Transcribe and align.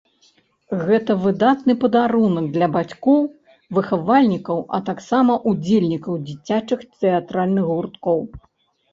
Гэта 0.85 1.11
выдатны 1.23 1.73
падарунак 1.81 2.45
для 2.55 2.67
бацькоў, 2.75 3.19
выхавальнікаў, 3.77 4.57
а 4.77 4.79
таксама 4.87 5.35
ўдзельнікаў 5.51 6.17
дзіцячых 6.31 6.79
тэатральных 7.03 7.69
гурткоў. 7.75 8.19